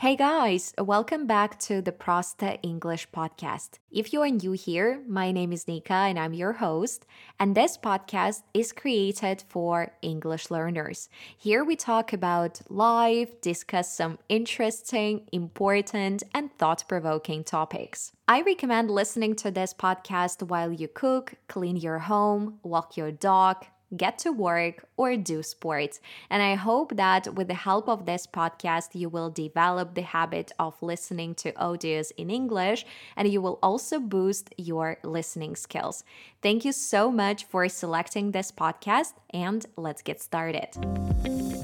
[0.00, 3.80] Hey guys, welcome back to the Prosta English podcast.
[3.90, 7.04] If you are new here, my name is Nika and I'm your host,
[7.40, 11.08] and this podcast is created for English learners.
[11.36, 18.12] Here we talk about life, discuss some interesting, important, and thought provoking topics.
[18.28, 23.66] I recommend listening to this podcast while you cook, clean your home, walk your dog,
[23.96, 26.00] get to work, or do sports.
[26.30, 30.52] And I hope that with the help of this podcast, you will develop the habit
[30.58, 32.84] of listening to audios in English
[33.16, 36.04] and you will also boost your listening skills.
[36.42, 40.68] Thank you so much for selecting this podcast, and let's get started.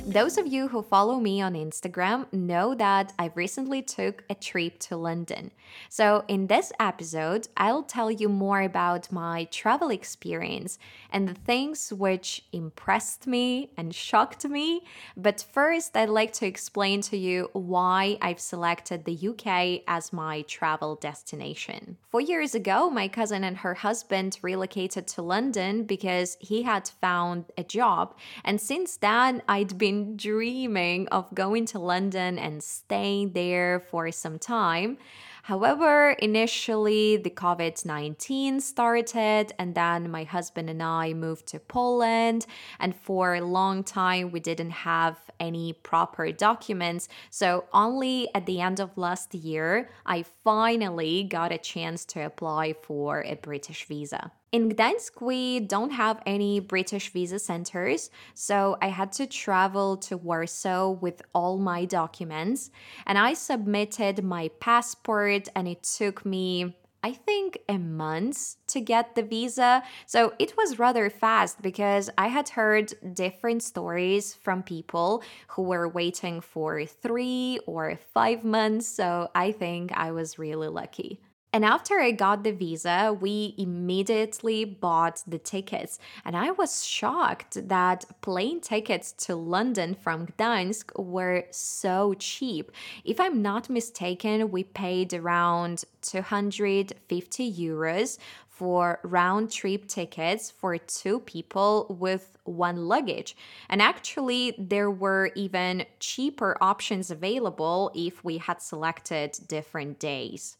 [0.06, 4.78] Those of you who follow me on Instagram know that I recently took a trip
[4.80, 5.50] to London.
[5.88, 10.78] So, in this episode, I'll tell you more about my travel experience
[11.10, 14.82] and the things which impressed me and shocked me.
[15.16, 20.42] But first, I'd like to explain to you why I've selected the UK as my
[20.42, 21.96] travel destination.
[22.10, 27.46] Four years ago, my cousin and her husband relocated to London because he had found
[27.56, 28.16] a job.
[28.44, 34.38] And since then, I'd been dreaming of going to London and staying there for some
[34.38, 34.98] time.
[35.44, 42.46] However, initially the COVID 19 started, and then my husband and I moved to Poland.
[42.80, 47.08] And for a long time, we didn't have any proper documents.
[47.28, 52.72] So, only at the end of last year, I finally got a chance to apply
[52.72, 54.32] for a British visa.
[54.54, 60.16] In Gdańsk, we don't have any British visa centers, so I had to travel to
[60.16, 62.70] Warsaw with all my documents.
[63.04, 69.16] And I submitted my passport, and it took me I think a month to get
[69.16, 69.82] the visa.
[70.06, 75.88] So it was rather fast because I had heard different stories from people who were
[75.88, 78.86] waiting for three or five months.
[78.86, 81.20] So I think I was really lucky.
[81.54, 86.00] And after I got the visa, we immediately bought the tickets.
[86.24, 92.72] And I was shocked that plane tickets to London from Gdańsk were so cheap.
[93.04, 101.20] If I'm not mistaken, we paid around 250 euros for round trip tickets for two
[101.20, 103.36] people with one luggage.
[103.68, 110.56] And actually, there were even cheaper options available if we had selected different days.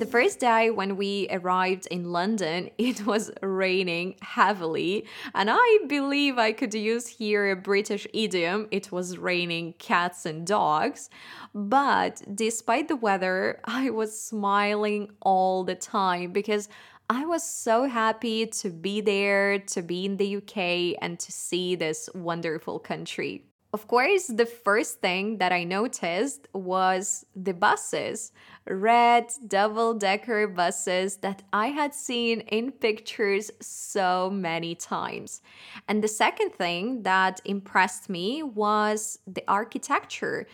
[0.00, 6.38] The first day when we arrived in London, it was raining heavily, and I believe
[6.38, 11.10] I could use here a British idiom it was raining cats and dogs.
[11.54, 16.70] But despite the weather, I was smiling all the time because
[17.10, 21.74] I was so happy to be there, to be in the UK, and to see
[21.74, 23.44] this wonderful country.
[23.72, 28.32] Of course, the first thing that I noticed was the buses
[28.70, 35.42] red double decker buses that I had seen in pictures so many times.
[35.88, 40.46] And the second thing that impressed me was the architecture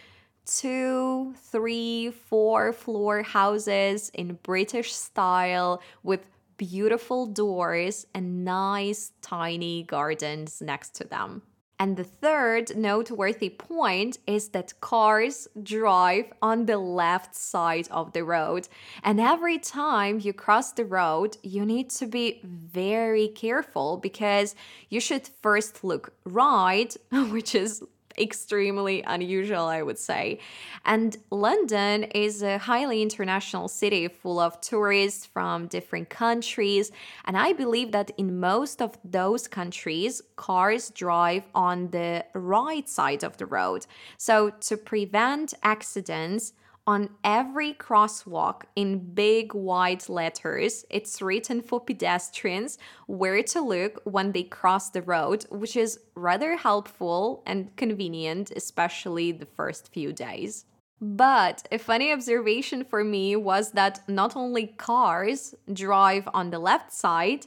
[0.46, 6.20] two, three, four floor houses in British style with
[6.56, 11.42] beautiful doors and nice tiny gardens next to them.
[11.78, 18.24] And the third noteworthy point is that cars drive on the left side of the
[18.24, 18.68] road.
[19.02, 24.54] And every time you cross the road, you need to be very careful because
[24.88, 27.82] you should first look right, which is
[28.18, 30.40] extremely unusual, I would say.
[30.84, 36.90] And London is a highly international city full of tourists from different countries.
[37.24, 43.24] And I believe that in most of those countries, cars drive on the right side
[43.24, 43.86] of the road.
[44.16, 46.52] So to prevent accidents,
[46.86, 54.32] on every crosswalk in big white letters, it's written for pedestrians where to look when
[54.32, 60.64] they cross the road, which is rather helpful and convenient, especially the first few days.
[61.00, 66.92] But a funny observation for me was that not only cars drive on the left
[66.92, 67.46] side,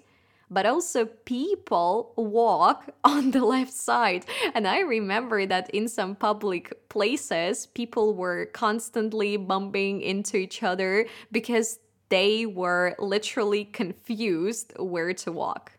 [0.50, 4.26] but also people walk on the left side.
[4.54, 11.08] And I remember that in some public places, people were constantly bumping into each other
[11.32, 11.80] because
[12.10, 15.72] they were literally confused where to walk.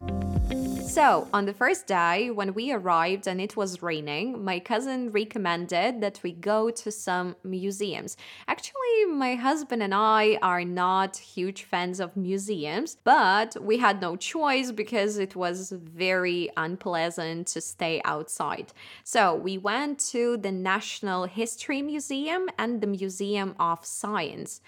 [0.91, 6.01] So, on the first day, when we arrived and it was raining, my cousin recommended
[6.01, 8.17] that we go to some museums.
[8.49, 14.17] Actually, my husband and I are not huge fans of museums, but we had no
[14.17, 18.73] choice because it was very unpleasant to stay outside.
[19.05, 24.61] So, we went to the National History Museum and the Museum of Science.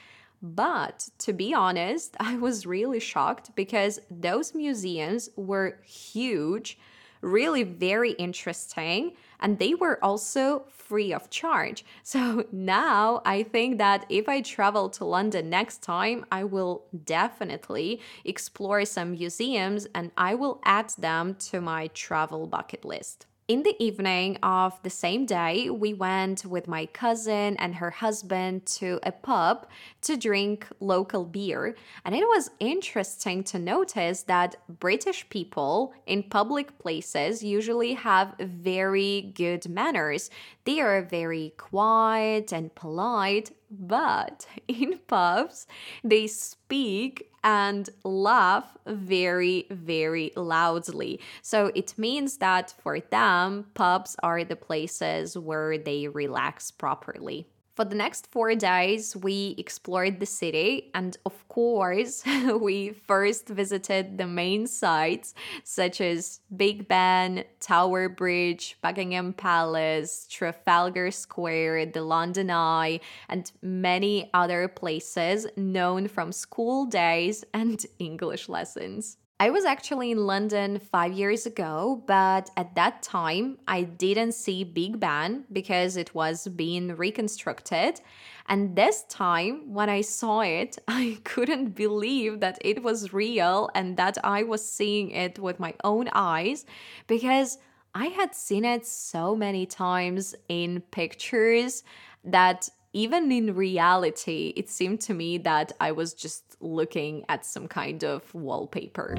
[0.43, 6.79] But to be honest, I was really shocked because those museums were huge,
[7.21, 11.85] really very interesting, and they were also free of charge.
[12.03, 18.01] So now I think that if I travel to London next time, I will definitely
[18.25, 23.27] explore some museums and I will add them to my travel bucket list.
[23.53, 28.65] In the evening of the same day, we went with my cousin and her husband
[28.79, 29.67] to a pub
[30.01, 31.77] to drink local beer.
[32.07, 39.33] And it was interesting to notice that British people in public places usually have very
[39.35, 40.31] good manners.
[40.65, 45.67] They are very quiet and polite, but in pubs,
[46.03, 51.21] they speak and laugh very, very loudly.
[51.43, 57.49] So it means that for them, pubs are the places where they relax properly.
[57.75, 62.23] For the next four days, we explored the city, and of course,
[62.61, 65.35] we first visited the main sites
[65.65, 74.29] such as Big Ben, Tower Bridge, Buckingham Palace, Trafalgar Square, the London Eye, and many
[74.35, 79.17] other places known from school days and English lessons.
[79.43, 84.63] I was actually in London five years ago, but at that time I didn't see
[84.63, 88.01] Big Ben because it was being reconstructed.
[88.47, 93.97] And this time, when I saw it, I couldn't believe that it was real and
[93.97, 96.65] that I was seeing it with my own eyes
[97.09, 97.59] because
[97.97, 101.83] I had seen it so many times in pictures
[102.23, 107.67] that even in reality, it seemed to me that I was just looking at some
[107.67, 109.17] kind of wallpaper.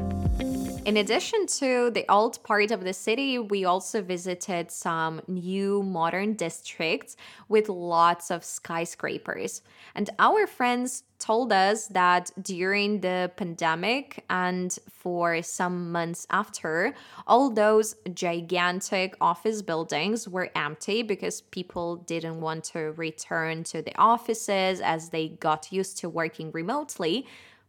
[0.85, 6.33] In addition to the old part of the city, we also visited some new modern
[6.33, 7.15] districts
[7.47, 9.61] with lots of skyscrapers.
[9.95, 16.93] And our friends told us that during the pandemic and for some months after,
[17.27, 23.97] all those gigantic office buildings were empty because people didn't want to return to the
[23.97, 27.25] offices as they got used to working remotely.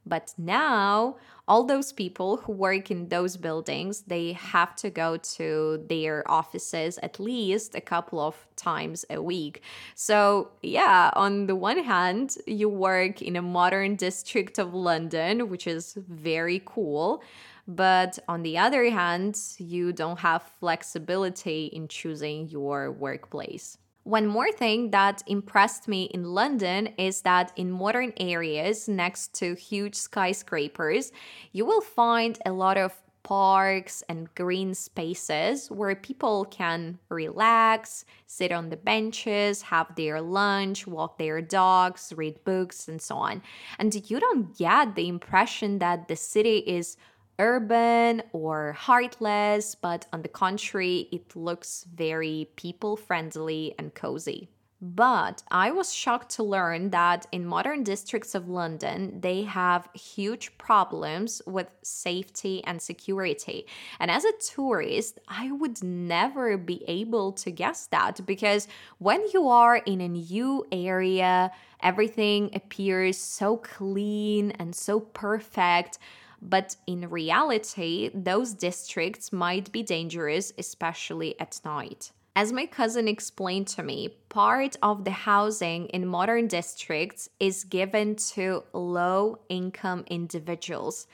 [0.06, 5.84] But now, all those people who work in those buildings, they have to go to
[5.88, 9.62] their offices at least a couple of times a week.
[9.94, 15.66] So, yeah, on the one hand, you work in a modern district of London, which
[15.66, 17.22] is very cool.
[17.66, 23.78] But on the other hand, you don't have flexibility in choosing your workplace.
[24.04, 29.54] One more thing that impressed me in London is that in modern areas next to
[29.54, 31.10] huge skyscrapers,
[31.52, 32.92] you will find a lot of
[33.22, 40.86] parks and green spaces where people can relax, sit on the benches, have their lunch,
[40.86, 43.42] walk their dogs, read books, and so on.
[43.78, 46.98] And you don't get the impression that the city is
[47.38, 54.48] urban or heartless, but on the contrary, it looks very people friendly and cozy.
[54.80, 60.58] But I was shocked to learn that in modern districts of London, they have huge
[60.58, 63.66] problems with safety and security.
[63.98, 68.68] And as a tourist, I would never be able to guess that because
[68.98, 71.50] when you are in a new area,
[71.82, 75.98] everything appears so clean and so perfect.
[76.44, 82.12] But in reality, those districts might be dangerous, especially at night.
[82.36, 88.16] As my cousin explained to me, part of the housing in modern districts is given
[88.34, 91.06] to low income individuals.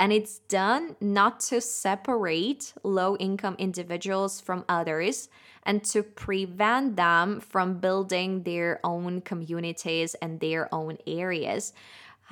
[0.00, 5.28] And it's done not to separate low income individuals from others
[5.64, 11.74] and to prevent them from building their own communities and their own areas.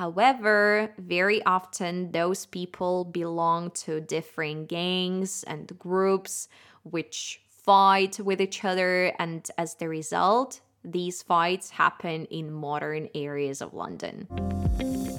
[0.00, 6.48] However, very often those people belong to different gangs and groups
[6.84, 13.60] which fight with each other, and as the result, these fights happen in modern areas
[13.60, 14.26] of London.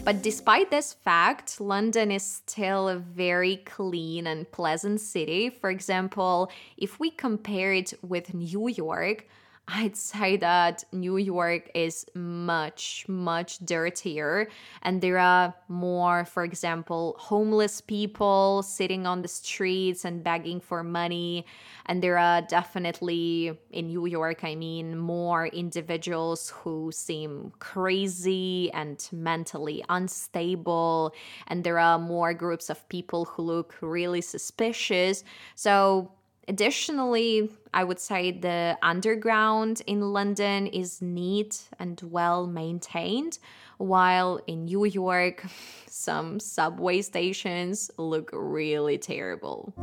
[0.04, 5.52] But despite this fact, London is still a very clean and pleasant city.
[5.52, 9.28] For example, if we compare it with New York,
[9.74, 14.50] I'd say that New York is much, much dirtier,
[14.82, 20.84] and there are more, for example, homeless people sitting on the streets and begging for
[20.84, 21.46] money.
[21.86, 29.08] And there are definitely, in New York, I mean, more individuals who seem crazy and
[29.14, 31.14] mentally unstable.
[31.48, 35.24] And there are more groups of people who look really suspicious.
[35.56, 36.12] So,
[36.48, 43.38] Additionally, I would say the underground in London is neat and well maintained,
[43.78, 45.46] while in New York,
[45.88, 49.74] some subway stations look really terrible.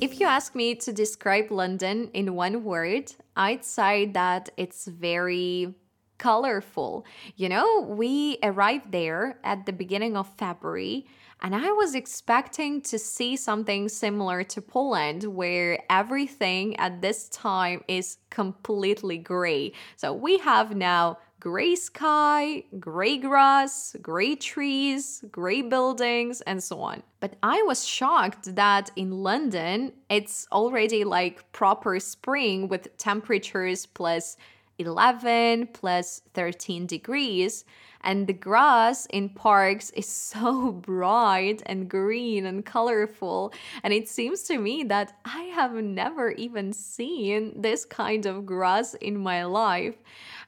[0.00, 5.74] If you ask me to describe London in one word, I'd say that it's very
[6.18, 7.04] colorful.
[7.36, 11.06] You know, we arrived there at the beginning of February
[11.42, 17.84] and I was expecting to see something similar to Poland, where everything at this time
[17.88, 19.72] is completely gray.
[19.96, 27.02] So we have now gray sky, gray grass, gray trees, gray buildings, and so on.
[27.20, 34.38] But I was shocked that in London, it's already like proper spring with temperatures plus
[34.78, 37.64] 11 plus 13 degrees
[38.06, 43.52] and the grass in parks is so bright and green and colorful.
[43.82, 48.94] And it seems to me that i have never even seen this kind of grass
[48.94, 49.96] in my life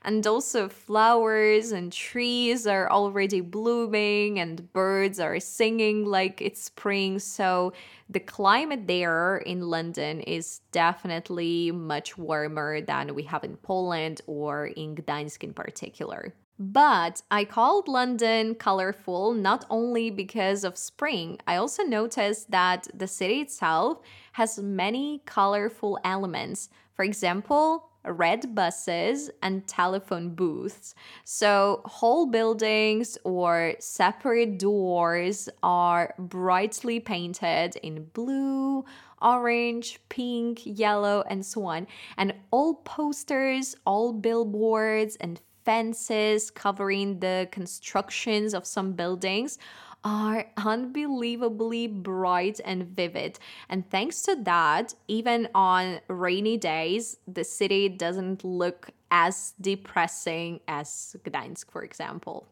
[0.03, 7.19] and also flowers and trees are already blooming and birds are singing like it's spring.
[7.19, 7.73] So
[8.09, 14.69] the climate there in london is definitely much warmer than we have in poland or
[14.69, 16.33] in gdańsk in particular.
[16.59, 23.07] But I called London colorful not only because of spring, I also noticed that the
[23.07, 24.01] city itself
[24.33, 26.69] has many colorful elements.
[26.95, 30.95] For example, red buses and telephone booths.
[31.25, 38.85] So, whole buildings or separate doors are brightly painted in blue,
[39.21, 41.87] orange, pink, yellow, and so on.
[42.17, 49.59] And all posters, all billboards, and fences covering the constructions of some buildings
[50.05, 53.39] are unbelievably bright and vivid.
[53.69, 61.17] And thanks to that, even on rainy days, the city doesn't look as depressing as
[61.25, 62.47] Gdańsk, for example.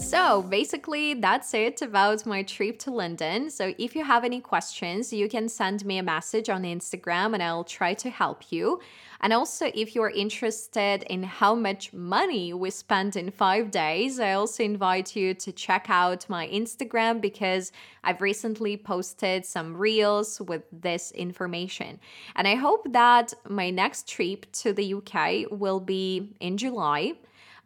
[0.00, 3.50] So basically, that's it about my trip to London.
[3.50, 7.42] So if you have any questions, you can send me a message on Instagram and
[7.42, 8.80] I'll try to help you.
[9.20, 14.32] And also, if you're interested in how much money we spent in five days, I
[14.34, 17.72] also invite you to check out my Instagram because
[18.04, 21.98] I've recently posted some reels with this information.
[22.36, 27.14] And I hope that my next trip to the UK will be in July.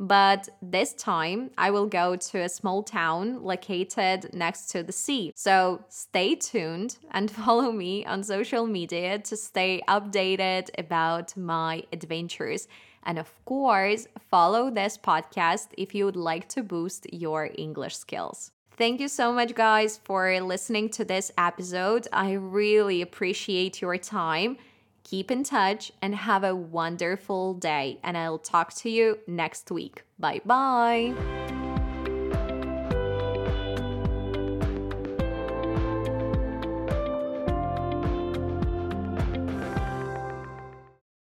[0.01, 5.31] But this time I will go to a small town located next to the sea.
[5.37, 12.67] So stay tuned and follow me on social media to stay updated about my adventures.
[13.03, 18.53] And of course, follow this podcast if you would like to boost your English skills.
[18.79, 22.09] Thank you so much, guys, for listening to this episode.
[22.11, 24.57] I really appreciate your time.
[25.05, 27.99] Keep in touch and have a wonderful day.
[28.03, 30.05] And I'll talk to you next week.
[30.19, 31.60] Bye bye.